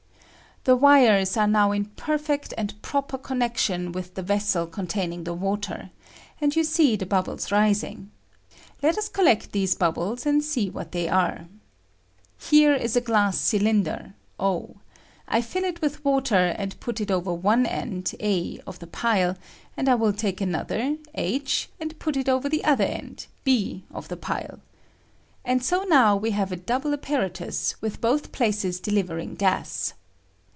The 0.63 0.75
wires 0.75 1.37
are 1.37 1.47
now 1.47 1.71
in 1.71 1.85
perfect 1.85 2.53
and 2.55 2.79
proper 2.83 3.17
connection 3.17 3.91
with 3.93 4.13
the 4.13 4.21
vessel 4.21 4.67
contain 4.67 5.11
ing 5.11 5.23
the 5.23 5.33
water, 5.33 5.89
and 6.39 6.55
you 6.55 6.63
see 6.63 6.95
the 6.95 7.07
bubbles 7.07 7.51
rising; 7.51 8.11
let 8.83 8.95
us 8.95 9.09
collect 9.09 9.53
these 9.53 9.73
bubbles 9.73 10.23
and 10.27 10.43
see 10.43 10.69
what 10.69 10.91
they 10.91 11.09
are. 11.09 11.47
Here 12.37 12.75
is 12.75 12.95
a 12.95 13.01
glass 13.01 13.39
cylinder 13.39 14.13
(o); 14.39 14.75
I 15.27 15.41
fill 15.41 15.63
it 15.63 15.81
with 15.81 16.05
water 16.05 16.53
and 16.55 16.79
put 16.79 17.01
it 17.01 17.09
over 17.09 17.33
one 17.33 17.65
end 17.65 18.13
(a) 18.19 18.59
of 18.67 18.77
the 18.77 18.85
pile, 18.85 19.37
and 19.75 19.89
I 19.89 19.95
will 19.95 20.13
take 20.13 20.41
another 20.41 20.95
(h), 21.15 21.69
and 21.79 21.97
put 21.97 22.15
it 22.15 22.29
over 22.29 22.47
the 22.47 22.63
other 22.63 22.83
end 22.85 23.25
(b) 23.43 23.83
of 23.89 24.09
the 24.09 24.17
pile. 24.17 24.59
And 25.43 25.63
so 25.63 25.85
now 25.85 26.19
wc 26.19 26.33
have 26.33 26.51
a 26.51 26.55
double 26.55 26.93
apparatus, 26.93 27.81
with 27.81 27.99
both 27.99 28.31
places 28.31 28.79
delivering 28.79 29.33
gas. 29.33 29.95